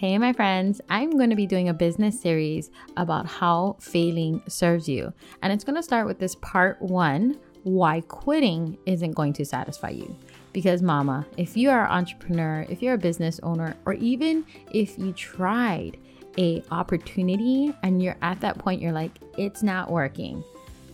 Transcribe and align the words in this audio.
Hey, 0.00 0.16
my 0.16 0.32
friends, 0.32 0.80
I'm 0.88 1.10
going 1.10 1.28
to 1.28 1.36
be 1.36 1.44
doing 1.44 1.68
a 1.68 1.74
business 1.74 2.18
series 2.18 2.70
about 2.96 3.26
how 3.26 3.76
failing 3.80 4.40
serves 4.48 4.88
you. 4.88 5.12
And 5.42 5.52
it's 5.52 5.62
going 5.62 5.76
to 5.76 5.82
start 5.82 6.06
with 6.06 6.18
this 6.18 6.36
part 6.36 6.80
one 6.80 7.38
why 7.64 8.00
quitting 8.08 8.78
isn't 8.86 9.12
going 9.12 9.34
to 9.34 9.44
satisfy 9.44 9.90
you. 9.90 10.16
Because, 10.54 10.80
mama, 10.80 11.26
if 11.36 11.54
you 11.54 11.68
are 11.68 11.84
an 11.84 11.90
entrepreneur, 11.90 12.64
if 12.70 12.80
you're 12.80 12.94
a 12.94 12.98
business 12.98 13.40
owner, 13.42 13.76
or 13.84 13.92
even 13.92 14.46
if 14.72 14.98
you 14.98 15.12
tried 15.12 15.98
a 16.38 16.64
opportunity 16.70 17.74
and 17.82 18.02
you're 18.02 18.16
at 18.22 18.40
that 18.40 18.56
point, 18.56 18.80
you're 18.80 18.92
like, 18.92 19.12
it's 19.36 19.62
not 19.62 19.90
working. 19.90 20.42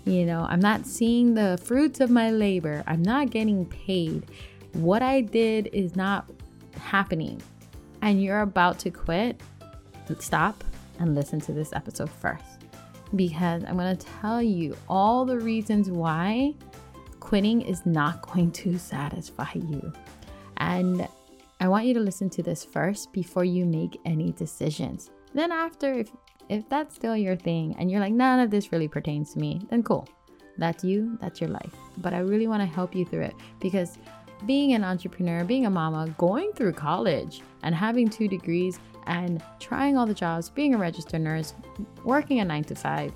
You 0.05 0.27
know, 0.27 0.49
I'm 0.51 0.59
not 0.59 0.85
seeing 0.85 1.33
the 1.33 1.61
fruits 1.63 2.01
of 2.01 2.11
my 2.11 2.33
labor. 2.33 2.83
I'm 2.89 3.03
not 3.03 3.31
getting 3.31 3.67
paid. 3.67 4.27
What 4.73 5.01
I 5.01 5.21
did 5.21 5.69
is 5.73 5.95
not 5.95 6.29
happening. 6.81 7.41
And 8.03 8.23
you're 8.23 8.41
about 8.41 8.79
to 8.81 8.91
quit, 8.91 9.41
stop 10.19 10.63
and 10.99 11.15
listen 11.15 11.41
to 11.41 11.53
this 11.53 11.73
episode 11.73 12.11
first. 12.11 12.65
Because 13.15 13.65
I'm 13.65 13.77
going 13.77 13.97
to 13.97 14.07
tell 14.21 14.43
you 14.43 14.77
all 14.89 15.25
the 15.25 15.39
reasons 15.39 15.91
why 15.91 16.55
quitting 17.21 17.63
is 17.63 17.85
not 17.87 18.23
going 18.33 18.51
to 18.53 18.79
satisfy 18.79 19.53
you. 19.55 19.93
And 20.59 21.07
I 21.61 21.69
want 21.69 21.87
you 21.87 21.95
to 21.95 22.01
listen 22.01 22.31
to 22.31 22.43
this 22.43 22.65
first 22.65 23.13
before 23.13 23.45
you 23.45 23.65
make 23.65 24.01
any 24.05 24.33
decisions. 24.33 25.11
Then 25.35 25.53
after 25.53 25.95
if 25.95 26.11
if 26.49 26.69
that's 26.69 26.95
still 26.95 27.17
your 27.17 27.35
thing 27.35 27.75
and 27.79 27.91
you're 27.91 28.01
like 28.01 28.13
none 28.13 28.39
of 28.39 28.51
this 28.51 28.71
really 28.73 28.89
pertains 28.89 29.33
to 29.33 29.39
me, 29.39 29.67
then 29.71 29.83
cool. 29.83 30.09
That's 30.59 30.85
you, 30.85 31.19
that's 31.21 31.41
your 31.41 31.51
life. 31.51 31.75
But 31.99 32.15
I 32.15 32.19
really 32.19 32.47
want 32.47 32.63
to 32.63 32.67
help 32.67 32.95
you 32.95 33.05
through 33.05 33.23
it 33.23 33.35
because 33.61 33.99
being 34.45 34.75
an 34.75 34.85
entrepreneur, 34.85 35.45
being 35.45 35.67
a 35.67 35.71
mama, 35.71 36.15
going 36.19 36.53
through 36.53 36.73
college 36.73 37.41
and 37.63 37.75
having 37.75 38.09
two 38.09 38.29
degrees 38.29 38.79
and 39.07 39.43
trying 39.61 39.97
all 39.97 40.07
the 40.07 40.15
jobs, 40.15 40.51
being 40.51 40.75
a 40.75 40.79
registered 40.79 41.21
nurse, 41.21 41.55
working 42.05 42.41
a 42.41 42.45
9 42.45 42.65
to 42.65 42.75
5, 42.75 43.13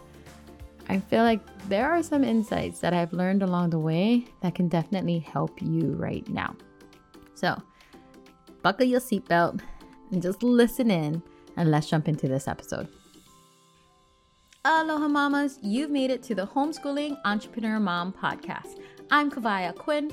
I 0.88 0.98
feel 0.98 1.22
like 1.22 1.40
there 1.68 1.90
are 1.90 2.02
some 2.02 2.24
insights 2.24 2.80
that 2.80 2.92
I've 2.92 3.12
learned 3.12 3.42
along 3.42 3.70
the 3.70 3.78
way 3.78 4.24
that 4.40 4.54
can 4.54 4.68
definitely 4.68 5.18
help 5.18 5.60
you 5.62 5.92
right 5.92 6.28
now. 6.28 6.56
So, 7.34 7.60
buckle 8.62 8.86
your 8.86 9.00
seatbelt 9.00 9.60
and 10.10 10.20
just 10.20 10.42
listen 10.42 10.90
in, 10.90 11.22
and 11.56 11.70
let's 11.70 11.88
jump 11.88 12.08
into 12.08 12.26
this 12.26 12.48
episode. 12.48 12.88
Aloha, 14.64 15.08
mamas! 15.08 15.58
You've 15.62 15.90
made 15.90 16.10
it 16.10 16.22
to 16.24 16.34
the 16.34 16.46
Homeschooling 16.46 17.16
Entrepreneur 17.24 17.78
Mom 17.80 18.12
podcast. 18.12 18.80
I'm 19.10 19.30
Kavai 19.30 19.72
Aquin, 19.72 20.12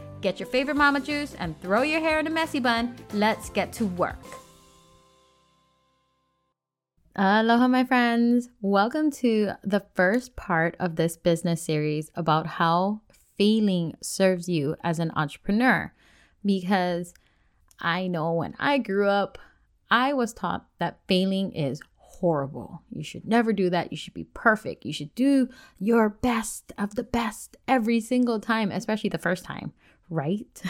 get 0.21 0.39
your 0.39 0.47
favorite 0.47 0.77
mama 0.77 0.99
juice 0.99 1.35
and 1.39 1.59
throw 1.61 1.81
your 1.81 1.99
hair 1.99 2.19
in 2.19 2.27
a 2.27 2.29
messy 2.29 2.59
bun. 2.59 2.95
Let's 3.13 3.49
get 3.49 3.73
to 3.73 3.85
work. 3.87 4.19
Aloha, 7.15 7.67
my 7.67 7.83
friends. 7.83 8.49
Welcome 8.61 9.11
to 9.11 9.51
the 9.63 9.83
first 9.95 10.37
part 10.37 10.77
of 10.79 10.95
this 10.95 11.17
business 11.17 11.61
series 11.61 12.09
about 12.15 12.47
how 12.47 13.01
failing 13.37 13.95
serves 14.01 14.47
you 14.47 14.77
as 14.83 14.97
an 14.99 15.11
entrepreneur. 15.15 15.93
Because 16.45 17.13
I 17.79 18.07
know 18.07 18.33
when 18.33 18.55
I 18.59 18.77
grew 18.77 19.09
up, 19.09 19.37
I 19.89 20.13
was 20.13 20.33
taught 20.33 20.67
that 20.79 20.99
failing 21.07 21.51
is 21.51 21.81
horrible. 21.97 22.81
You 22.91 23.03
should 23.03 23.25
never 23.25 23.51
do 23.51 23.69
that. 23.71 23.91
You 23.91 23.97
should 23.97 24.13
be 24.13 24.23
perfect. 24.33 24.85
You 24.85 24.93
should 24.93 25.13
do 25.15 25.49
your 25.79 26.07
best 26.07 26.71
of 26.77 26.95
the 26.95 27.03
best 27.03 27.57
every 27.67 27.99
single 27.99 28.39
time, 28.39 28.71
especially 28.71 29.09
the 29.09 29.17
first 29.17 29.43
time, 29.43 29.73
right? 30.11 30.61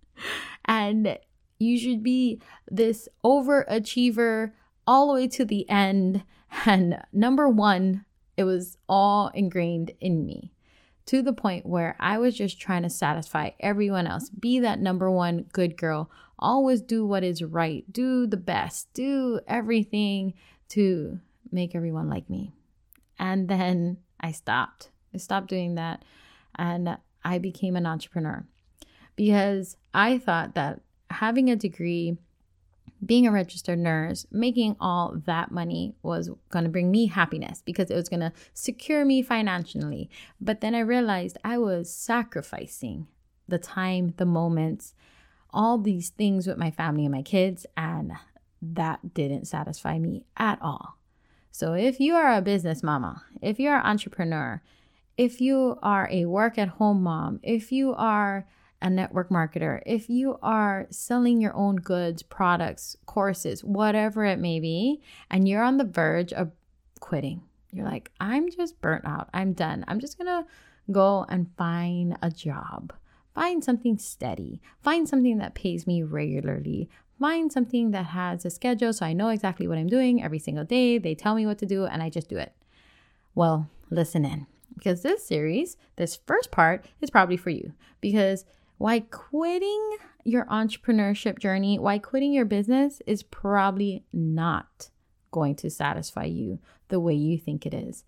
and 0.64 1.18
you 1.58 1.78
should 1.78 2.02
be 2.02 2.40
this 2.68 3.08
overachiever 3.24 4.52
all 4.86 5.08
the 5.08 5.14
way 5.14 5.28
to 5.28 5.44
the 5.44 5.68
end. 5.70 6.24
And 6.64 7.02
number 7.12 7.46
one, 7.46 8.06
it 8.38 8.44
was 8.44 8.78
all 8.88 9.28
ingrained 9.34 9.92
in 10.00 10.24
me 10.24 10.54
to 11.04 11.20
the 11.20 11.34
point 11.34 11.66
where 11.66 11.94
I 12.00 12.16
was 12.16 12.36
just 12.36 12.58
trying 12.58 12.84
to 12.84 12.90
satisfy 12.90 13.50
everyone 13.60 14.06
else, 14.06 14.30
be 14.30 14.60
that 14.60 14.80
number 14.80 15.10
one 15.10 15.44
good 15.52 15.76
girl, 15.76 16.10
always 16.38 16.80
do 16.80 17.06
what 17.06 17.24
is 17.24 17.42
right, 17.42 17.84
do 17.92 18.26
the 18.26 18.38
best, 18.38 18.92
do 18.94 19.40
everything 19.46 20.34
to 20.70 21.18
make 21.50 21.74
everyone 21.74 22.08
like 22.08 22.30
me. 22.30 22.52
And 23.18 23.48
then 23.48 23.98
I 24.20 24.32
stopped. 24.32 24.90
I 25.14 25.18
stopped 25.18 25.48
doing 25.48 25.74
that 25.74 26.04
and 26.54 26.98
I 27.24 27.38
became 27.38 27.76
an 27.76 27.86
entrepreneur 27.86 28.46
because 29.18 29.76
I 29.92 30.16
thought 30.16 30.54
that 30.54 30.80
having 31.10 31.50
a 31.50 31.56
degree 31.56 32.16
being 33.04 33.26
a 33.26 33.32
registered 33.32 33.80
nurse, 33.80 34.26
making 34.30 34.76
all 34.80 35.20
that 35.26 35.50
money 35.50 35.96
was 36.04 36.30
going 36.50 36.64
to 36.64 36.70
bring 36.70 36.90
me 36.90 37.06
happiness 37.06 37.60
because 37.64 37.90
it 37.90 37.96
was 37.96 38.08
going 38.08 38.20
to 38.20 38.32
secure 38.54 39.04
me 39.04 39.20
financially. 39.22 40.08
But 40.40 40.60
then 40.60 40.74
I 40.76 40.80
realized 40.80 41.36
I 41.44 41.58
was 41.58 41.92
sacrificing 41.92 43.08
the 43.48 43.58
time, 43.58 44.14
the 44.18 44.24
moments, 44.24 44.94
all 45.50 45.78
these 45.78 46.10
things 46.10 46.46
with 46.46 46.56
my 46.56 46.70
family 46.70 47.04
and 47.04 47.12
my 47.12 47.22
kids, 47.22 47.66
and 47.76 48.12
that 48.62 49.14
didn't 49.14 49.46
satisfy 49.46 49.98
me 49.98 50.26
at 50.36 50.60
all. 50.62 50.96
So 51.50 51.72
if 51.72 51.98
you 51.98 52.14
are 52.14 52.34
a 52.34 52.40
business 52.40 52.84
mama, 52.84 53.24
if 53.42 53.58
you're 53.58 53.76
an 53.76 53.86
entrepreneur, 53.86 54.62
if 55.16 55.40
you 55.40 55.76
are 55.82 56.08
a 56.12 56.26
work 56.26 56.56
at 56.56 56.68
home 56.68 57.02
mom, 57.02 57.40
if 57.42 57.72
you 57.72 57.94
are 57.94 58.46
a 58.80 58.88
network 58.88 59.28
marketer, 59.30 59.82
if 59.86 60.08
you 60.08 60.38
are 60.42 60.86
selling 60.90 61.40
your 61.40 61.54
own 61.54 61.76
goods, 61.76 62.22
products, 62.22 62.96
courses, 63.06 63.64
whatever 63.64 64.24
it 64.24 64.38
may 64.38 64.60
be, 64.60 65.00
and 65.30 65.48
you're 65.48 65.62
on 65.62 65.78
the 65.78 65.84
verge 65.84 66.32
of 66.32 66.52
quitting, 67.00 67.42
you're 67.72 67.86
like, 67.86 68.10
I'm 68.20 68.50
just 68.50 68.80
burnt 68.80 69.04
out. 69.04 69.28
I'm 69.34 69.52
done. 69.52 69.84
I'm 69.88 70.00
just 70.00 70.16
going 70.16 70.26
to 70.26 70.46
go 70.90 71.26
and 71.28 71.50
find 71.56 72.16
a 72.22 72.30
job. 72.30 72.92
Find 73.34 73.62
something 73.62 73.98
steady. 73.98 74.60
Find 74.82 75.08
something 75.08 75.38
that 75.38 75.54
pays 75.54 75.86
me 75.86 76.02
regularly. 76.02 76.88
Find 77.20 77.52
something 77.52 77.90
that 77.90 78.06
has 78.06 78.44
a 78.44 78.50
schedule 78.50 78.92
so 78.92 79.04
I 79.04 79.12
know 79.12 79.28
exactly 79.28 79.66
what 79.66 79.78
I'm 79.78 79.88
doing 79.88 80.22
every 80.22 80.38
single 80.38 80.64
day. 80.64 80.98
They 80.98 81.14
tell 81.14 81.34
me 81.34 81.46
what 81.46 81.58
to 81.58 81.66
do 81.66 81.84
and 81.84 82.02
I 82.02 82.10
just 82.10 82.28
do 82.28 82.38
it. 82.38 82.52
Well, 83.34 83.68
listen 83.90 84.24
in 84.24 84.46
because 84.74 85.02
this 85.02 85.26
series, 85.26 85.76
this 85.96 86.18
first 86.26 86.50
part, 86.50 86.84
is 87.00 87.10
probably 87.10 87.36
for 87.36 87.50
you 87.50 87.72
because 88.00 88.44
why 88.78 89.00
quitting 89.00 89.96
your 90.24 90.44
entrepreneurship 90.46 91.38
journey, 91.38 91.78
why 91.78 91.98
quitting 91.98 92.32
your 92.32 92.44
business 92.44 93.02
is 93.06 93.22
probably 93.22 94.04
not 94.12 94.90
going 95.30 95.54
to 95.56 95.70
satisfy 95.70 96.24
you 96.24 96.58
the 96.88 97.00
way 97.00 97.14
you 97.14 97.36
think 97.38 97.66
it 97.66 97.74
is. 97.74 98.04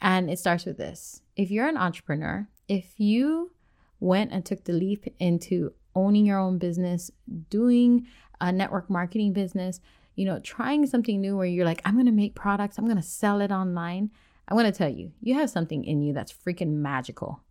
And 0.00 0.30
it 0.30 0.38
starts 0.38 0.64
with 0.64 0.76
this 0.76 1.22
if 1.34 1.50
you're 1.50 1.68
an 1.68 1.76
entrepreneur, 1.76 2.48
if 2.68 2.98
you 2.98 3.52
went 4.00 4.32
and 4.32 4.44
took 4.44 4.64
the 4.64 4.72
leap 4.72 5.06
into 5.18 5.72
owning 5.94 6.26
your 6.26 6.38
own 6.38 6.58
business, 6.58 7.10
doing 7.48 8.06
a 8.40 8.52
network 8.52 8.90
marketing 8.90 9.32
business, 9.32 9.80
you 10.14 10.24
know, 10.24 10.38
trying 10.40 10.86
something 10.86 11.20
new 11.20 11.36
where 11.36 11.46
you're 11.46 11.64
like, 11.64 11.80
I'm 11.84 11.94
going 11.94 12.06
to 12.06 12.12
make 12.12 12.34
products, 12.34 12.78
I'm 12.78 12.84
going 12.84 12.96
to 12.96 13.02
sell 13.02 13.40
it 13.40 13.50
online. 13.50 14.10
I 14.48 14.54
want 14.54 14.66
to 14.66 14.76
tell 14.76 14.90
you, 14.90 15.12
you 15.20 15.34
have 15.34 15.50
something 15.50 15.84
in 15.84 16.02
you 16.02 16.12
that's 16.12 16.32
freaking 16.32 16.74
magical. 16.74 17.42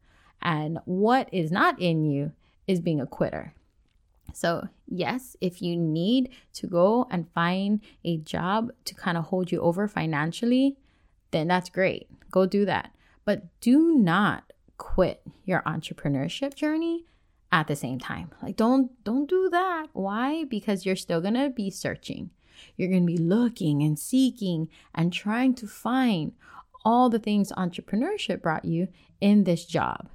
And 0.41 0.79
what 0.85 1.29
is 1.31 1.51
not 1.51 1.79
in 1.81 2.05
you 2.05 2.31
is 2.67 2.79
being 2.79 3.01
a 3.01 3.07
quitter. 3.07 3.53
So, 4.33 4.67
yes, 4.87 5.37
if 5.39 5.61
you 5.61 5.77
need 5.77 6.29
to 6.55 6.67
go 6.67 7.07
and 7.09 7.31
find 7.31 7.79
a 8.03 8.17
job 8.17 8.71
to 8.85 8.93
kind 8.93 9.17
of 9.17 9.25
hold 9.25 9.51
you 9.51 9.61
over 9.61 9.87
financially, 9.87 10.77
then 11.31 11.47
that's 11.47 11.69
great. 11.69 12.09
Go 12.31 12.45
do 12.45 12.65
that. 12.65 12.91
But 13.23 13.43
do 13.61 13.95
not 13.95 14.51
quit 14.77 15.21
your 15.45 15.61
entrepreneurship 15.61 16.53
journey 16.53 17.05
at 17.51 17.67
the 17.67 17.75
same 17.75 17.99
time. 17.99 18.31
Like 18.41 18.57
don't 18.57 18.91
don't 19.03 19.29
do 19.29 19.49
that. 19.49 19.87
Why? 19.93 20.43
Because 20.43 20.85
you're 20.85 20.95
still 20.95 21.21
going 21.21 21.35
to 21.35 21.49
be 21.49 21.69
searching. 21.69 22.31
You're 22.75 22.89
going 22.89 23.07
to 23.07 23.13
be 23.13 23.17
looking 23.17 23.83
and 23.83 23.97
seeking 23.97 24.69
and 24.93 25.11
trying 25.13 25.53
to 25.55 25.67
find 25.67 26.33
all 26.83 27.09
the 27.09 27.19
things 27.19 27.51
entrepreneurship 27.53 28.41
brought 28.41 28.65
you 28.65 28.89
in 29.21 29.45
this 29.45 29.65
job 29.65 30.09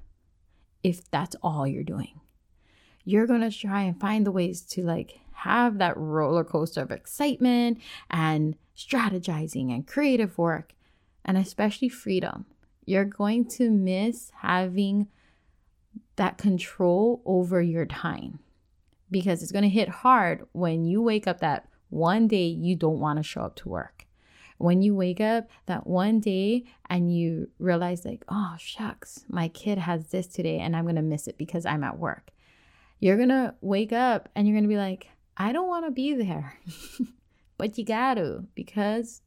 if 0.83 1.11
that's 1.11 1.37
all 1.43 1.67
you're 1.67 1.83
doing. 1.83 2.21
You're 3.05 3.27
going 3.27 3.41
to 3.41 3.51
try 3.51 3.83
and 3.83 3.99
find 3.99 4.27
the 4.27 4.33
ways 4.33 4.63
to 4.63 4.83
like 4.83 5.21
have 5.33 5.79
that 5.79 5.97
roller 5.97 6.45
coaster 6.45 6.83
of 6.83 6.91
excitement 6.91 7.79
and 8.11 8.57
strategizing 8.77 9.75
and 9.75 9.87
creative 9.87 10.37
work, 10.39 10.73
and 11.25 11.37
especially 11.37 11.89
freedom. 11.89 12.47
You're 12.85 13.05
going 13.05 13.47
to 13.47 13.71
miss 13.71 14.31
having 14.41 15.09
that 16.17 16.39
control 16.39 17.23
over 17.25 17.63
your 17.63 17.87
time 17.87 18.41
because 19.11 19.43
it's 19.43 19.53
going 19.53 19.63
to 19.63 19.69
hit 19.69 19.89
hard 19.89 20.47
when 20.53 20.85
you 20.85 21.03
wake 21.03 21.27
up 21.27 21.41
that 21.41 21.69
one 21.89 22.29
day 22.29 22.47
you 22.47 22.77
don't 22.77 23.01
want 23.01 23.19
to 23.19 23.23
show 23.23 23.43
up 23.43 23.57
to 23.57 23.69
work. 23.69 24.00
When 24.61 24.83
you 24.83 24.95
wake 24.95 25.23
up 25.23 25.49
that 25.65 25.87
one 25.87 26.21
day 26.21 26.65
and 26.91 27.11
you 27.17 27.49
realize, 27.59 28.05
like, 28.05 28.23
oh, 28.29 28.57
shucks, 28.59 29.25
my 29.27 29.49
kid 29.49 29.79
has 29.79 30.09
this 30.09 30.27
today 30.27 30.59
and 30.59 30.77
I'm 30.77 30.85
going 30.85 30.97
to 30.97 31.03
miss 31.03 31.27
it 31.27 31.39
because 31.39 31.65
I'm 31.65 31.83
at 31.83 31.99
work. 31.99 32.31
You're 32.99 33.17
going 33.17 33.31
to 33.31 33.55
wake 33.63 33.95
up 33.95 34.29
and 34.35 34.47
you're 34.47 34.55
going 34.55 34.65
to 34.65 34.69
be 34.69 34.77
like, 34.77 35.09
I 35.35 35.53
don't 35.53 35.69
want 35.69 35.87
to 35.87 35.91
be 35.91 36.13
there. 36.13 36.59
but 37.57 37.79
you 37.79 37.87
got 37.87 38.15
to 38.15 38.45
because 38.55 39.23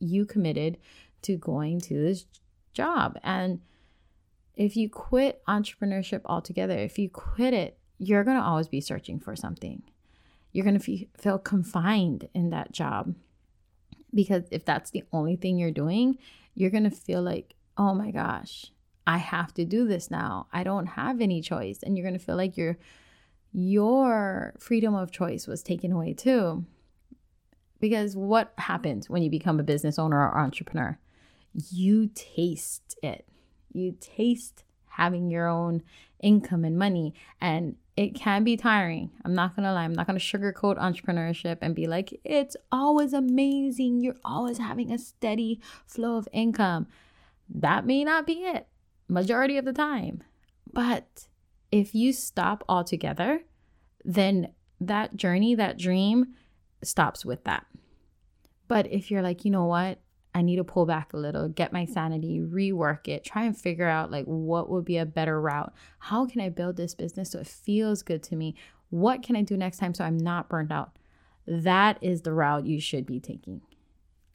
you 0.00 0.26
committed 0.26 0.78
to 1.22 1.36
going 1.36 1.80
to 1.82 1.94
this 1.94 2.26
job. 2.72 3.16
And 3.22 3.60
if 4.56 4.76
you 4.76 4.90
quit 4.90 5.40
entrepreneurship 5.46 6.22
altogether, 6.24 6.76
if 6.76 6.98
you 6.98 7.08
quit 7.08 7.54
it, 7.54 7.78
you're 7.98 8.24
going 8.24 8.38
to 8.38 8.42
always 8.42 8.66
be 8.66 8.80
searching 8.80 9.20
for 9.20 9.36
something. 9.36 9.84
You're 10.50 10.64
going 10.64 10.80
to 10.80 11.06
feel 11.16 11.38
confined 11.38 12.28
in 12.34 12.50
that 12.50 12.72
job 12.72 13.14
because 14.14 14.44
if 14.50 14.64
that's 14.64 14.90
the 14.90 15.04
only 15.12 15.36
thing 15.36 15.58
you're 15.58 15.70
doing, 15.70 16.18
you're 16.54 16.70
going 16.70 16.84
to 16.84 16.90
feel 16.90 17.22
like, 17.22 17.54
oh 17.76 17.94
my 17.94 18.10
gosh, 18.10 18.66
I 19.06 19.18
have 19.18 19.52
to 19.54 19.64
do 19.64 19.86
this 19.86 20.10
now. 20.10 20.46
I 20.52 20.62
don't 20.62 20.86
have 20.86 21.20
any 21.20 21.42
choice. 21.42 21.80
And 21.82 21.96
you're 21.96 22.06
going 22.06 22.18
to 22.18 22.24
feel 22.24 22.36
like 22.36 22.56
your 22.56 22.78
your 23.52 24.54
freedom 24.58 24.94
of 24.94 25.12
choice 25.12 25.46
was 25.46 25.62
taken 25.62 25.92
away 25.92 26.12
too. 26.12 26.64
Because 27.80 28.16
what 28.16 28.52
happens 28.58 29.08
when 29.08 29.22
you 29.22 29.30
become 29.30 29.60
a 29.60 29.64
business 29.64 29.98
owner 29.98 30.18
or 30.18 30.38
entrepreneur? 30.38 30.98
You 31.70 32.10
taste 32.14 32.96
it. 33.02 33.28
You 33.72 33.96
taste 34.00 34.64
having 34.88 35.30
your 35.30 35.46
own 35.46 35.82
income 36.20 36.64
and 36.64 36.78
money. 36.78 37.14
And 37.40 37.76
it 37.96 38.14
can 38.14 38.42
be 38.42 38.56
tiring. 38.56 39.10
I'm 39.24 39.34
not 39.34 39.54
to 39.64 39.72
lie. 39.72 39.84
I'm 39.84 39.92
not 39.92 40.06
to 40.18 40.38
sugarcoat 40.38 40.78
entrepreneurship 40.78 41.58
and 41.60 41.74
be 41.74 41.86
like, 41.86 42.20
it's 42.24 42.56
always 42.72 43.12
amazing. 43.12 44.00
You're 44.00 44.16
always 44.24 44.58
having 44.58 44.90
a 44.90 44.98
steady 44.98 45.60
flow 45.86 46.16
of 46.16 46.28
income. 46.32 46.88
That 47.48 47.86
may 47.86 48.04
not 48.04 48.26
be 48.26 48.44
it 48.44 48.66
majority 49.08 49.58
of 49.58 49.64
the 49.64 49.72
time. 49.72 50.22
But 50.72 51.28
if 51.70 51.94
you 51.94 52.12
stop 52.12 52.64
altogether, 52.68 53.42
then 54.04 54.48
that 54.80 55.16
journey, 55.16 55.54
that 55.54 55.78
dream 55.78 56.34
stops 56.82 57.24
with 57.24 57.44
that. 57.44 57.66
But 58.66 58.90
if 58.90 59.10
you're 59.10 59.22
like, 59.22 59.44
you 59.44 59.50
know 59.50 59.66
what? 59.66 60.00
I 60.34 60.42
need 60.42 60.56
to 60.56 60.64
pull 60.64 60.84
back 60.84 61.12
a 61.12 61.16
little, 61.16 61.48
get 61.48 61.72
my 61.72 61.84
sanity, 61.84 62.40
rework 62.40 63.06
it, 63.06 63.24
try 63.24 63.44
and 63.44 63.56
figure 63.56 63.88
out 63.88 64.10
like 64.10 64.24
what 64.24 64.68
would 64.68 64.84
be 64.84 64.98
a 64.98 65.06
better 65.06 65.40
route. 65.40 65.72
How 66.00 66.26
can 66.26 66.40
I 66.40 66.48
build 66.48 66.76
this 66.76 66.94
business 66.94 67.30
so 67.30 67.40
it 67.40 67.46
feels 67.46 68.02
good 68.02 68.22
to 68.24 68.36
me? 68.36 68.56
What 68.90 69.22
can 69.22 69.36
I 69.36 69.42
do 69.42 69.56
next 69.56 69.78
time 69.78 69.94
so 69.94 70.04
I'm 70.04 70.18
not 70.18 70.48
burned 70.48 70.72
out? 70.72 70.98
That 71.46 71.98
is 72.00 72.22
the 72.22 72.32
route 72.32 72.66
you 72.66 72.80
should 72.80 73.06
be 73.06 73.20
taking. 73.20 73.60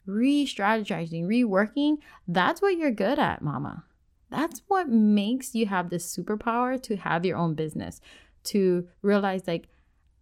Re 0.06 0.46
strategizing, 0.46 1.24
reworking, 1.24 1.98
that's 2.26 2.62
what 2.62 2.76
you're 2.76 2.90
good 2.90 3.18
at, 3.18 3.42
mama. 3.42 3.84
That's 4.30 4.62
what 4.68 4.88
makes 4.88 5.54
you 5.54 5.66
have 5.66 5.90
this 5.90 6.16
superpower 6.16 6.80
to 6.82 6.96
have 6.96 7.26
your 7.26 7.36
own 7.36 7.54
business, 7.54 8.00
to 8.44 8.88
realize 9.02 9.46
like, 9.46 9.68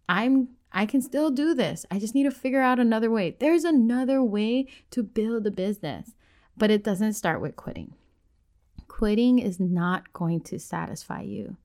I'm 0.09 0.49
I 0.71 0.85
can 0.85 1.01
still 1.01 1.31
do 1.31 1.53
this. 1.53 1.85
I 1.89 1.99
just 1.99 2.13
need 2.13 2.23
to 2.23 2.31
figure 2.31 2.61
out 2.61 2.79
another 2.79 3.09
way. 3.09 3.35
There's 3.39 3.63
another 3.63 4.23
way 4.23 4.67
to 4.91 5.03
build 5.03 5.47
a 5.47 5.51
business, 5.51 6.13
but 6.55 6.69
it 6.69 6.83
doesn't 6.83 7.13
start 7.13 7.41
with 7.41 7.55
quitting. 7.55 7.95
Quitting 8.87 9.39
is 9.39 9.59
not 9.59 10.13
going 10.13 10.41
to 10.41 10.59
satisfy 10.59 11.21
you. 11.21 11.57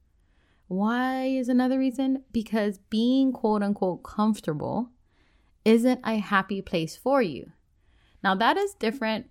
Why 0.68 1.26
is 1.26 1.48
another 1.48 1.78
reason? 1.78 2.24
Because 2.32 2.78
being 2.90 3.32
quote 3.32 3.62
unquote 3.62 4.02
comfortable 4.02 4.90
isn't 5.64 6.00
a 6.04 6.18
happy 6.18 6.62
place 6.62 6.96
for 6.96 7.20
you. 7.20 7.52
Now, 8.22 8.34
that 8.36 8.56
is 8.56 8.74
different 8.74 9.26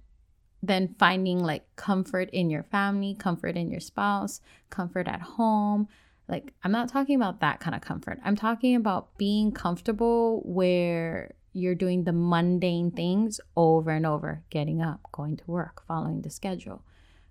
than 0.61 0.95
finding 0.97 1.39
like 1.39 1.75
comfort 1.75 2.29
in 2.31 2.49
your 2.49 2.63
family, 2.63 3.15
comfort 3.15 3.57
in 3.57 3.69
your 3.69 3.79
spouse, 3.79 4.39
comfort 4.69 5.07
at 5.07 5.21
home, 5.21 5.87
like, 6.27 6.53
I'm 6.63 6.71
not 6.71 6.89
talking 6.89 7.15
about 7.15 7.41
that 7.41 7.59
kind 7.59 7.75
of 7.75 7.81
comfort. 7.81 8.19
I'm 8.23 8.35
talking 8.35 8.75
about 8.75 9.17
being 9.17 9.51
comfortable 9.51 10.41
where 10.45 11.33
you're 11.51 11.75
doing 11.75 12.03
the 12.03 12.13
mundane 12.13 12.91
things 12.91 13.39
over 13.55 13.91
and 13.91 14.05
over 14.05 14.43
getting 14.49 14.81
up, 14.81 15.01
going 15.11 15.37
to 15.37 15.43
work, 15.47 15.83
following 15.85 16.21
the 16.21 16.29
schedule, 16.29 16.83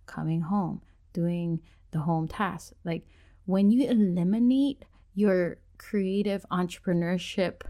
coming 0.06 0.42
home, 0.42 0.82
doing 1.12 1.60
the 1.90 2.00
home 2.00 2.28
tasks. 2.28 2.74
Like, 2.84 3.06
when 3.46 3.70
you 3.70 3.88
eliminate 3.88 4.84
your 5.14 5.58
creative 5.78 6.44
entrepreneurship 6.50 7.62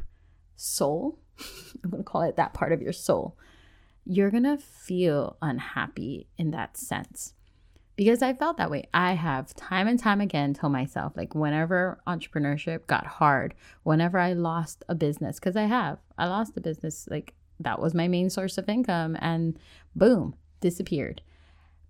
soul, 0.56 1.18
I'm 1.82 1.90
going 1.90 2.02
to 2.02 2.08
call 2.08 2.22
it 2.22 2.36
that 2.36 2.52
part 2.52 2.72
of 2.72 2.82
your 2.82 2.92
soul, 2.92 3.36
you're 4.04 4.30
going 4.30 4.42
to 4.42 4.58
feel 4.58 5.36
unhappy 5.40 6.26
in 6.36 6.50
that 6.50 6.76
sense 6.76 7.34
because 7.96 8.22
I 8.22 8.32
felt 8.32 8.56
that 8.56 8.70
way. 8.70 8.88
I 8.94 9.12
have 9.12 9.54
time 9.54 9.86
and 9.86 9.98
time 9.98 10.20
again 10.20 10.54
told 10.54 10.72
myself, 10.72 11.12
like, 11.16 11.34
whenever 11.34 12.00
entrepreneurship 12.06 12.86
got 12.86 13.06
hard, 13.06 13.54
whenever 13.82 14.18
I 14.18 14.32
lost 14.32 14.84
a 14.88 14.94
business, 14.94 15.38
because 15.38 15.56
I 15.56 15.64
have, 15.64 15.98
I 16.16 16.26
lost 16.26 16.56
a 16.56 16.60
business, 16.60 17.06
like, 17.10 17.34
that 17.60 17.80
was 17.80 17.94
my 17.94 18.08
main 18.08 18.30
source 18.30 18.58
of 18.58 18.68
income, 18.68 19.16
and 19.20 19.58
boom, 19.94 20.34
disappeared 20.60 21.22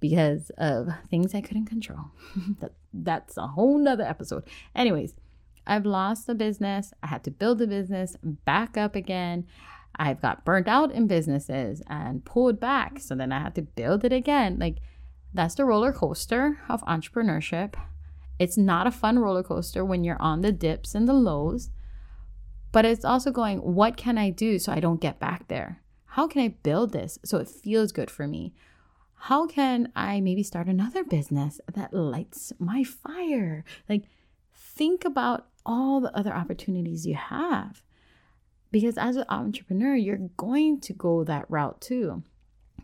because 0.00 0.50
of 0.58 0.88
things 1.08 1.34
I 1.34 1.40
couldn't 1.40 1.66
control. 1.66 2.10
that, 2.60 2.72
that's 2.92 3.36
a 3.36 3.46
whole 3.46 3.78
nother 3.78 4.04
episode. 4.04 4.44
Anyways, 4.74 5.14
I've 5.66 5.86
lost 5.86 6.28
a 6.28 6.34
business. 6.34 6.92
I 7.02 7.06
had 7.06 7.22
to 7.24 7.30
build 7.30 7.62
a 7.62 7.66
business 7.66 8.16
back 8.22 8.76
up 8.76 8.96
again. 8.96 9.46
I've 9.96 10.20
got 10.20 10.44
burnt 10.44 10.68
out 10.68 10.90
in 10.90 11.06
businesses 11.06 11.82
and 11.86 12.24
pulled 12.24 12.58
back. 12.58 12.98
So 12.98 13.14
then 13.14 13.30
I 13.30 13.40
had 13.40 13.54
to 13.54 13.62
build 13.62 14.04
it 14.04 14.12
again. 14.12 14.58
Like, 14.58 14.78
that's 15.34 15.54
the 15.54 15.64
roller 15.64 15.92
coaster 15.92 16.58
of 16.68 16.82
entrepreneurship. 16.82 17.74
It's 18.38 18.58
not 18.58 18.86
a 18.86 18.90
fun 18.90 19.18
roller 19.18 19.42
coaster 19.42 19.84
when 19.84 20.04
you're 20.04 20.20
on 20.20 20.40
the 20.40 20.52
dips 20.52 20.94
and 20.94 21.08
the 21.08 21.14
lows, 21.14 21.70
but 22.72 22.84
it's 22.84 23.04
also 23.04 23.30
going, 23.30 23.58
what 23.58 23.96
can 23.96 24.18
I 24.18 24.30
do 24.30 24.58
so 24.58 24.72
I 24.72 24.80
don't 24.80 25.00
get 25.00 25.20
back 25.20 25.48
there? 25.48 25.80
How 26.06 26.26
can 26.26 26.42
I 26.42 26.48
build 26.48 26.92
this 26.92 27.18
so 27.24 27.38
it 27.38 27.48
feels 27.48 27.92
good 27.92 28.10
for 28.10 28.26
me? 28.26 28.54
How 29.14 29.46
can 29.46 29.92
I 29.94 30.20
maybe 30.20 30.42
start 30.42 30.66
another 30.66 31.04
business 31.04 31.60
that 31.72 31.94
lights 31.94 32.52
my 32.58 32.82
fire? 32.82 33.64
Like, 33.88 34.04
think 34.54 35.04
about 35.04 35.46
all 35.64 36.00
the 36.00 36.14
other 36.16 36.32
opportunities 36.32 37.06
you 37.06 37.14
have. 37.14 37.82
Because 38.72 38.98
as 38.98 39.16
an 39.16 39.26
entrepreneur, 39.28 39.94
you're 39.94 40.30
going 40.36 40.80
to 40.80 40.92
go 40.92 41.24
that 41.24 41.48
route 41.48 41.80
too. 41.80 42.24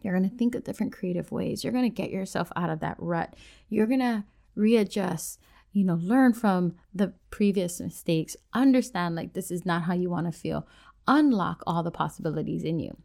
You're 0.02 0.16
going 0.18 0.28
to 0.28 0.36
think 0.36 0.54
of 0.54 0.64
different 0.64 0.92
creative 0.92 1.30
ways. 1.32 1.62
You're 1.62 1.72
going 1.72 1.90
to 1.90 2.02
get 2.02 2.10
yourself 2.10 2.50
out 2.56 2.70
of 2.70 2.80
that 2.80 2.96
rut. 2.98 3.34
You're 3.68 3.86
going 3.86 4.00
to 4.00 4.24
readjust, 4.54 5.40
you 5.72 5.84
know, 5.84 5.98
learn 6.00 6.32
from 6.32 6.74
the 6.94 7.12
previous 7.30 7.80
mistakes, 7.80 8.36
understand 8.52 9.14
like 9.14 9.32
this 9.32 9.50
is 9.50 9.64
not 9.64 9.82
how 9.82 9.94
you 9.94 10.10
want 10.10 10.26
to 10.26 10.38
feel, 10.38 10.66
unlock 11.06 11.62
all 11.66 11.82
the 11.82 11.90
possibilities 11.90 12.64
in 12.64 12.78
you. 12.78 12.96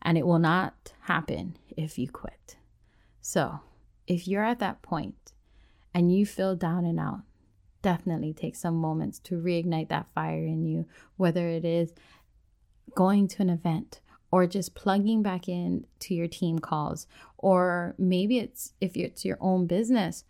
And 0.00 0.18
it 0.18 0.26
will 0.26 0.38
not 0.38 0.92
happen 1.02 1.56
if 1.76 1.98
you 1.98 2.08
quit. 2.08 2.56
So, 3.20 3.60
if 4.06 4.26
you're 4.26 4.44
at 4.44 4.58
that 4.58 4.82
point 4.82 5.32
and 5.94 6.12
you 6.12 6.26
feel 6.26 6.56
down 6.56 6.84
and 6.84 6.98
out, 6.98 7.20
definitely 7.82 8.32
take 8.32 8.56
some 8.56 8.74
moments 8.74 9.18
to 9.20 9.36
reignite 9.36 9.88
that 9.88 10.08
fire 10.12 10.44
in 10.44 10.64
you, 10.64 10.86
whether 11.16 11.48
it 11.48 11.64
is 11.64 11.92
going 12.94 13.28
to 13.28 13.42
an 13.42 13.50
event 13.50 14.00
or 14.32 14.46
just 14.46 14.74
plugging 14.74 15.22
back 15.22 15.48
in 15.48 15.86
to 16.00 16.14
your 16.14 16.26
team 16.26 16.58
calls 16.58 17.06
or 17.38 17.94
maybe 17.98 18.38
it's 18.38 18.72
if 18.80 18.96
it's 18.96 19.24
your 19.24 19.38
own 19.40 19.66
business 19.66 20.24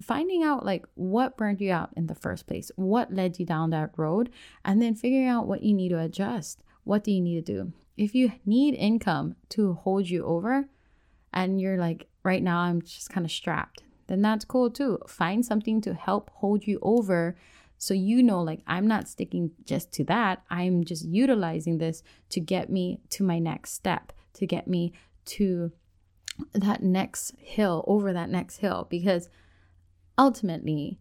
finding 0.00 0.44
out 0.44 0.64
like 0.64 0.86
what 0.94 1.36
burned 1.36 1.60
you 1.60 1.72
out 1.72 1.90
in 1.96 2.06
the 2.06 2.14
first 2.14 2.46
place 2.46 2.70
what 2.76 3.12
led 3.12 3.38
you 3.38 3.46
down 3.46 3.70
that 3.70 3.90
road 3.96 4.30
and 4.64 4.80
then 4.80 4.94
figuring 4.94 5.26
out 5.26 5.46
what 5.46 5.62
you 5.62 5.74
need 5.74 5.88
to 5.88 5.98
adjust. 5.98 6.62
What 6.84 7.04
do 7.04 7.10
you 7.10 7.20
need 7.20 7.44
to 7.44 7.52
do? 7.52 7.72
If 7.96 8.14
you 8.14 8.32
need 8.46 8.74
income 8.74 9.34
to 9.50 9.74
hold 9.74 10.08
you 10.08 10.24
over 10.24 10.68
and 11.32 11.60
you're 11.60 11.78
like 11.78 12.06
right 12.22 12.42
now 12.42 12.60
i'm 12.60 12.80
just 12.80 13.10
kind 13.10 13.26
of 13.26 13.32
strapped 13.32 13.82
then 14.08 14.22
that's 14.22 14.44
cool 14.44 14.70
too. 14.70 14.98
Find 15.06 15.44
something 15.46 15.80
to 15.82 15.94
help 15.94 16.30
hold 16.34 16.66
you 16.66 16.78
over 16.82 17.36
so 17.78 17.94
you 17.94 18.22
know, 18.22 18.42
like, 18.42 18.60
I'm 18.66 18.88
not 18.88 19.08
sticking 19.08 19.52
just 19.64 19.92
to 19.92 20.04
that. 20.04 20.42
I'm 20.50 20.84
just 20.84 21.06
utilizing 21.06 21.78
this 21.78 22.02
to 22.30 22.40
get 22.40 22.68
me 22.68 23.00
to 23.10 23.22
my 23.22 23.38
next 23.38 23.72
step, 23.72 24.12
to 24.34 24.46
get 24.46 24.66
me 24.66 24.92
to 25.26 25.72
that 26.52 26.82
next 26.82 27.34
hill, 27.38 27.84
over 27.86 28.12
that 28.12 28.30
next 28.30 28.58
hill. 28.58 28.86
Because 28.90 29.28
ultimately, 30.18 30.98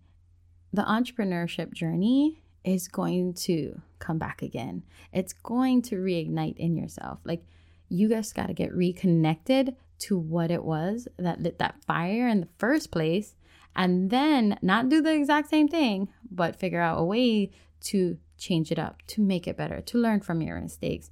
the 0.72 0.84
entrepreneurship 0.84 1.74
journey 1.74 2.44
is 2.64 2.88
going 2.88 3.34
to 3.34 3.82
come 3.98 4.20
back 4.20 4.42
again. 4.42 4.84
It's 5.12 5.34
going 5.34 5.82
to 5.84 5.96
reignite 5.96 6.58
in 6.58 6.76
yourself. 6.76 7.20
Like 7.24 7.44
you 7.90 8.10
guys 8.10 8.34
got 8.34 8.48
to 8.48 8.54
get 8.54 8.76
reconnected 8.76 9.76
to 10.00 10.18
what 10.18 10.52
it 10.52 10.64
was 10.64 11.08
that 11.18 11.42
lit 11.42 11.58
that 11.60 11.84
fire 11.86 12.28
in 12.28 12.42
the 12.42 12.48
first 12.58 12.92
place 12.92 13.36
and 13.78 14.10
then 14.10 14.58
not 14.62 14.90
do 14.90 15.02
the 15.02 15.14
exact 15.14 15.50
same 15.50 15.68
thing, 15.68 16.10
but 16.32 16.56
figure 16.56 16.82
out 16.82 17.00
a 17.00 17.04
way 17.04 17.52
to 17.82 18.18
change 18.38 18.72
it 18.72 18.80
up, 18.80 19.02
to 19.08 19.22
make 19.22 19.48
it 19.48 19.58
better, 19.58 19.82
to 19.82 19.98
learn 19.98 20.22
from 20.22 20.42
your 20.42 20.60
mistakes, 20.60 21.10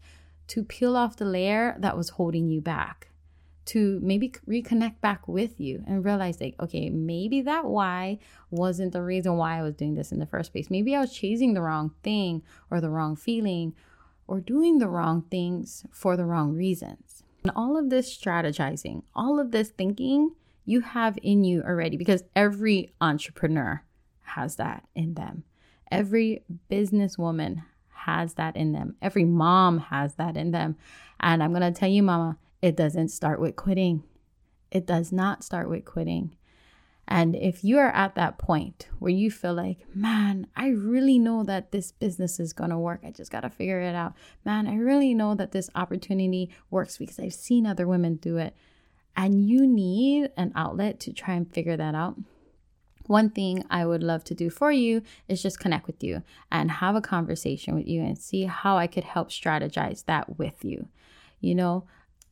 to 0.47 0.63
peel 0.63 0.95
off 0.95 1.17
the 1.17 1.25
layer 1.25 1.75
that 1.79 1.97
was 1.97 2.09
holding 2.09 2.49
you 2.49 2.61
back, 2.61 3.09
to 3.65 3.99
maybe 4.03 4.29
reconnect 4.47 5.01
back 5.01 5.27
with 5.27 5.59
you 5.59 5.83
and 5.87 6.05
realize, 6.05 6.39
like, 6.39 6.55
okay, 6.59 6.89
maybe 6.89 7.41
that 7.41 7.65
why 7.65 8.19
wasn't 8.51 8.93
the 8.93 9.01
reason 9.01 9.37
why 9.37 9.57
I 9.57 9.63
was 9.63 9.73
doing 9.73 9.95
this 9.95 10.11
in 10.11 10.19
the 10.19 10.25
first 10.25 10.51
place. 10.51 10.69
Maybe 10.69 10.95
I 10.95 11.01
was 11.01 11.13
chasing 11.13 11.53
the 11.53 11.61
wrong 11.61 11.93
thing 12.03 12.43
or 12.69 12.79
the 12.79 12.91
wrong 12.91 13.15
feeling 13.15 13.73
or 14.27 14.39
doing 14.39 14.77
the 14.77 14.87
wrong 14.87 15.23
things 15.31 15.85
for 15.91 16.15
the 16.15 16.25
wrong 16.25 16.53
reasons. 16.55 17.23
And 17.43 17.51
all 17.55 17.77
of 17.77 17.89
this 17.89 18.15
strategizing, 18.15 19.03
all 19.15 19.39
of 19.39 19.51
this 19.51 19.69
thinking, 19.69 20.31
you 20.65 20.81
have 20.81 21.17
in 21.21 21.43
you 21.43 21.61
already 21.61 21.95
because 21.97 22.23
every 22.35 22.93
entrepreneur 22.99 23.83
has 24.25 24.55
that 24.57 24.87
in 24.95 25.13
them. 25.13 25.43
Every 25.91 26.43
businesswoman 26.69 27.63
has 27.89 28.35
that 28.35 28.55
in 28.55 28.71
them. 28.71 28.95
Every 29.01 29.25
mom 29.25 29.79
has 29.79 30.15
that 30.15 30.37
in 30.37 30.51
them. 30.51 30.77
And 31.19 31.41
I'm 31.41 31.51
going 31.51 31.61
to 31.61 31.77
tell 31.77 31.89
you, 31.89 32.03
mama, 32.03 32.37
it 32.61 32.75
doesn't 32.75 33.09
start 33.09 33.39
with 33.39 33.55
quitting. 33.55 34.03
It 34.71 34.85
does 34.85 35.11
not 35.11 35.43
start 35.43 35.69
with 35.69 35.85
quitting. 35.85 36.35
And 37.07 37.35
if 37.35 37.63
you 37.63 37.77
are 37.77 37.91
at 37.91 38.15
that 38.15 38.39
point 38.39 38.87
where 38.97 39.11
you 39.11 39.29
feel 39.29 39.53
like, 39.53 39.85
man, 39.93 40.47
I 40.55 40.69
really 40.69 41.19
know 41.19 41.43
that 41.43 41.71
this 41.71 41.91
business 41.91 42.39
is 42.39 42.51
going 42.51 42.71
to 42.71 42.77
work, 42.77 43.01
I 43.05 43.11
just 43.11 43.31
got 43.31 43.41
to 43.41 43.49
figure 43.49 43.79
it 43.79 43.93
out. 43.93 44.13
Man, 44.43 44.67
I 44.67 44.75
really 44.75 45.13
know 45.13 45.35
that 45.35 45.51
this 45.51 45.69
opportunity 45.75 46.49
works 46.71 46.97
because 46.97 47.19
I've 47.19 47.33
seen 47.33 47.67
other 47.67 47.87
women 47.87 48.15
do 48.15 48.37
it. 48.37 48.55
And 49.15 49.47
you 49.47 49.67
need 49.67 50.31
an 50.35 50.51
outlet 50.55 50.99
to 51.01 51.13
try 51.13 51.35
and 51.35 51.51
figure 51.51 51.77
that 51.77 51.95
out. 51.95 52.17
One 53.07 53.29
thing 53.29 53.63
I 53.69 53.85
would 53.85 54.01
love 54.03 54.23
to 54.25 54.33
do 54.33 54.49
for 54.49 54.71
you 54.71 55.03
is 55.27 55.41
just 55.43 55.59
connect 55.59 55.87
with 55.87 56.03
you 56.03 56.23
and 56.51 56.71
have 56.71 56.95
a 56.95 57.01
conversation 57.01 57.75
with 57.75 57.87
you 57.87 58.01
and 58.01 58.17
see 58.17 58.45
how 58.45 58.77
I 58.77 58.87
could 58.87 59.03
help 59.03 59.29
strategize 59.29 60.05
that 60.05 60.37
with 60.37 60.65
you. 60.65 60.87
You 61.39 61.55
know, 61.55 61.85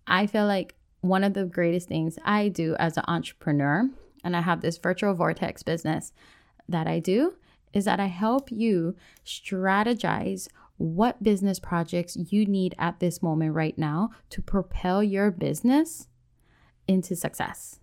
I 0.08 0.26
feel 0.26 0.48
like 0.48 0.76
one 1.02 1.24
of 1.24 1.34
the 1.34 1.46
greatest 1.46 1.88
things 1.88 2.18
I 2.26 2.48
do 2.48 2.76
as 2.80 2.98
an 2.98 3.04
entrepreneur 3.08 3.90
and 4.24 4.36
I 4.36 4.42
have 4.42 4.62
this 4.62 4.78
virtual 4.78 5.14
vortex 5.14 5.62
business 5.64 6.14
that 6.68 6.88
I 6.88 7.00
do 7.00 7.34
is 7.74 7.86
that 7.86 8.00
I 8.00 8.06
help 8.06 8.52
you 8.52 8.96
strategize 9.26 10.48
what 10.78 11.22
business 11.24 11.60
projects 11.60 12.18
you 12.32 12.46
need 12.46 12.74
at 12.80 13.00
this 13.00 13.22
moment 13.22 13.54
right 13.54 13.78
now 13.78 14.10
to 14.30 14.42
propel 14.42 15.04
your 15.04 15.30
business 15.30 16.08
into 16.88 17.16
success. 17.16 17.80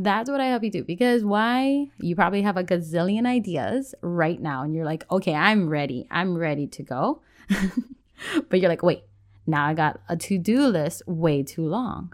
That's 0.00 0.30
what 0.30 0.40
I 0.40 0.46
help 0.46 0.62
you 0.62 0.70
do 0.70 0.84
because 0.84 1.24
why? 1.24 1.88
You 1.98 2.14
probably 2.14 2.42
have 2.42 2.56
a 2.56 2.62
gazillion 2.62 3.26
ideas 3.26 3.96
right 4.00 4.40
now 4.40 4.62
and 4.62 4.72
you're 4.72 4.84
like, 4.84 5.04
okay, 5.10 5.34
I'm 5.34 5.68
ready. 5.68 6.06
I'm 6.08 6.38
ready 6.38 6.68
to 6.68 6.84
go. 6.84 7.20
but 8.48 8.60
you're 8.60 8.68
like, 8.68 8.84
wait, 8.84 9.02
now 9.44 9.66
I 9.66 9.74
got 9.74 10.00
a 10.08 10.16
to 10.16 10.38
do 10.38 10.66
list 10.66 11.02
way 11.08 11.42
too 11.42 11.66
long 11.66 12.12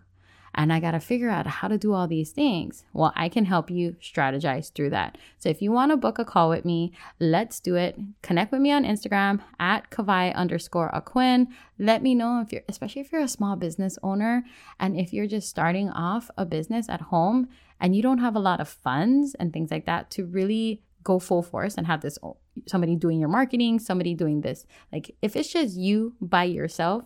and 0.54 0.73
I 0.73 0.80
got 0.80 0.92
to 0.92 1.00
figure 1.00 1.30
out 1.30 1.46
how 1.46 1.68
to 1.68 1.76
do 1.76 1.92
all 1.92 2.06
these 2.06 2.30
things. 2.30 2.84
Well, 2.92 3.12
I 3.16 3.28
can 3.28 3.44
help 3.44 3.70
you 3.70 3.96
strategize 4.00 4.73
through 4.73 4.90
that. 4.90 5.18
So 5.38 5.49
if 5.49 5.61
you 5.61 5.73
want 5.73 5.90
to 5.90 5.96
book 5.96 6.18
a 6.18 6.25
call 6.25 6.49
with 6.49 6.64
me, 6.64 6.92
let's 7.18 7.61
do 7.61 7.75
it. 7.75 7.99
Connect 8.23 8.52
with 8.52 8.61
me 8.61 8.70
on 8.70 8.84
Instagram 8.84 9.40
at 9.58 9.90
Kavai 9.90 10.34
underscore 10.34 10.90
Aquin. 10.92 11.49
Let 11.78 12.02
me 12.02 12.14
know 12.14 12.40
if 12.40 12.52
you're, 12.52 12.62
especially 12.68 13.02
if 13.02 13.11
you're 13.11 13.20
a 13.20 13.28
small 13.28 13.56
business 13.56 13.99
owner 14.02 14.44
and 14.78 14.99
if 14.99 15.12
you're 15.12 15.26
just 15.26 15.49
starting 15.49 15.90
off 15.90 16.30
a 16.38 16.46
business 16.46 16.88
at 16.88 17.00
home 17.00 17.49
and 17.80 17.96
you 17.96 18.02
don't 18.02 18.18
have 18.18 18.37
a 18.37 18.40
lot 18.40 18.61
of 18.61 18.68
funds 18.68 19.34
and 19.34 19.52
things 19.52 19.70
like 19.70 19.87
that 19.87 20.11
to 20.12 20.25
really 20.25 20.82
go 21.02 21.18
full 21.18 21.42
force 21.42 21.75
and 21.76 21.87
have 21.87 22.00
this 22.00 22.18
somebody 22.66 22.96
doing 22.96 23.18
your 23.18 23.28
marketing, 23.28 23.78
somebody 23.78 24.14
doing 24.14 24.40
this. 24.40 24.64
Like 24.92 25.14
if 25.20 25.37
it's 25.37 25.52
just 25.52 25.76
you 25.76 26.14
by 26.20 26.44
yourself, 26.44 27.04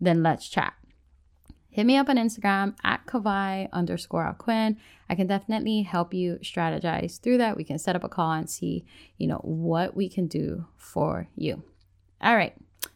then 0.00 0.22
let's 0.22 0.48
chat 0.48 0.74
hit 1.74 1.84
me 1.84 1.96
up 1.96 2.08
on 2.08 2.16
Instagram 2.16 2.76
at 2.84 3.04
Kavai 3.04 3.68
underscore 3.72 4.32
Aquin. 4.32 4.76
I 5.10 5.16
can 5.16 5.26
definitely 5.26 5.82
help 5.82 6.14
you 6.14 6.38
strategize 6.40 7.18
through 7.18 7.38
that. 7.38 7.56
We 7.56 7.64
can 7.64 7.80
set 7.80 7.96
up 7.96 8.04
a 8.04 8.08
call 8.08 8.30
and 8.30 8.48
see, 8.48 8.84
you 9.18 9.26
know, 9.26 9.40
what 9.42 9.96
we 9.96 10.08
can 10.08 10.28
do 10.28 10.66
for 10.76 11.26
you. 11.34 11.64
All 12.20 12.36
right. 12.36 12.54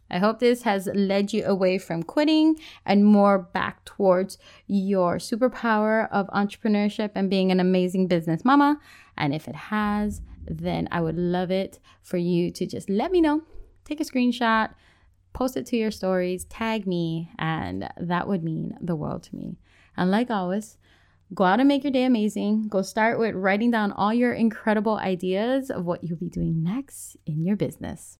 I 0.09 0.19
hope 0.19 0.39
this 0.39 0.63
has 0.63 0.89
led 0.95 1.33
you 1.33 1.45
away 1.45 1.79
from 1.79 2.05
quitting 2.05 2.57
and 2.87 3.05
more 3.05 3.41
back 3.41 3.85
towards 3.85 4.39
your 4.69 5.17
superpower 5.17 6.09
of 6.13 6.29
entrepreneurship 6.29 7.11
and 7.17 7.29
being 7.29 7.51
an 7.51 7.59
amazing 7.59 8.07
business 8.07 8.45
mama. 8.45 8.79
And 9.17 9.35
if 9.35 9.49
it 9.49 9.57
has, 9.57 10.23
then 10.47 10.89
I 10.93 11.01
would 11.01 11.19
love 11.19 11.51
it 11.51 11.81
for 12.01 12.17
you 12.17 12.53
to 12.53 12.65
just 12.65 12.89
let 12.89 13.11
me 13.11 13.21
know. 13.21 13.43
Take 13.85 14.01
a 14.01 14.05
screenshot, 14.05 14.73
post 15.33 15.57
it 15.57 15.67
to 15.67 15.77
your 15.77 15.91
stories, 15.91 16.45
tag 16.45 16.87
me, 16.87 17.31
and 17.39 17.89
that 17.99 18.29
would 18.29 18.43
mean 18.43 18.77
the 18.81 18.97
world 18.97 19.23
to 19.25 19.37
me. 19.37 19.57
And 19.97 20.11
like 20.11 20.31
always, 20.31 20.79
go 21.35 21.45
out 21.45 21.61
and 21.61 21.69
make 21.69 21.85
your 21.85 21.93
day 21.93 22.05
amazing. 22.05 22.69
Go 22.69 22.83
start 22.83 23.19
with 23.19 23.35
writing 23.35 23.71
down 23.71 23.93
all 23.93 24.15
your 24.15 24.33
incredible 24.33 24.97
ideas 24.97 25.71
of 25.71 25.85
what 25.85 26.05
you'll 26.05 26.19
be 26.19 26.29
doing 26.29 26.63
next 26.63 27.17
in 27.27 27.45
your 27.45 27.57
business. 27.57 28.19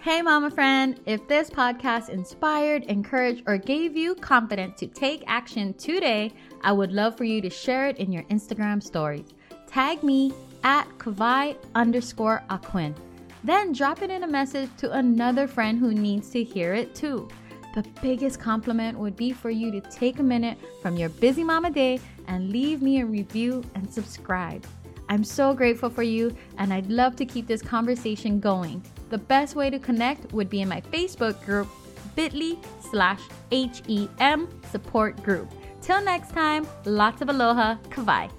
Hey, 0.00 0.22
mama 0.22 0.50
friend, 0.50 0.98
if 1.04 1.28
this 1.28 1.50
podcast 1.50 2.08
inspired, 2.08 2.84
encouraged, 2.84 3.42
or 3.46 3.58
gave 3.58 3.98
you 3.98 4.14
confidence 4.14 4.80
to 4.80 4.86
take 4.86 5.22
action 5.26 5.74
today, 5.74 6.32
I 6.62 6.72
would 6.72 6.90
love 6.90 7.18
for 7.18 7.24
you 7.24 7.42
to 7.42 7.50
share 7.50 7.86
it 7.86 7.98
in 7.98 8.10
your 8.10 8.22
Instagram 8.24 8.82
stories. 8.82 9.26
Tag 9.66 10.02
me 10.02 10.32
at 10.64 10.88
Kavai 10.96 11.56
underscore 11.74 12.42
Aquin. 12.48 12.94
Then 13.42 13.72
drop 13.72 14.02
it 14.02 14.10
in 14.10 14.24
a 14.24 14.28
message 14.28 14.70
to 14.78 14.92
another 14.92 15.46
friend 15.46 15.78
who 15.78 15.94
needs 15.94 16.30
to 16.30 16.44
hear 16.44 16.74
it 16.74 16.94
too. 16.94 17.28
The 17.74 17.84
biggest 18.02 18.40
compliment 18.40 18.98
would 18.98 19.16
be 19.16 19.32
for 19.32 19.50
you 19.50 19.70
to 19.70 19.80
take 19.90 20.18
a 20.18 20.22
minute 20.22 20.58
from 20.82 20.96
your 20.96 21.08
busy 21.08 21.44
mama 21.44 21.70
day 21.70 22.00
and 22.26 22.50
leave 22.50 22.82
me 22.82 23.00
a 23.00 23.06
review 23.06 23.62
and 23.74 23.88
subscribe. 23.92 24.66
I'm 25.08 25.24
so 25.24 25.54
grateful 25.54 25.90
for 25.90 26.02
you 26.02 26.34
and 26.58 26.72
I'd 26.72 26.90
love 26.90 27.16
to 27.16 27.24
keep 27.24 27.46
this 27.46 27.62
conversation 27.62 28.40
going. 28.40 28.82
The 29.08 29.18
best 29.18 29.56
way 29.56 29.70
to 29.70 29.78
connect 29.78 30.32
would 30.32 30.50
be 30.50 30.62
in 30.62 30.68
my 30.68 30.80
Facebook 30.80 31.44
group, 31.44 31.68
bit.ly 32.14 32.58
slash 32.90 33.20
HEM 33.50 34.48
support 34.70 35.22
group. 35.22 35.50
Till 35.80 36.02
next 36.02 36.30
time, 36.32 36.66
lots 36.84 37.22
of 37.22 37.28
aloha, 37.28 37.76
kavai. 37.88 38.30